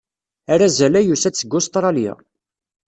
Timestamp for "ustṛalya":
1.57-2.13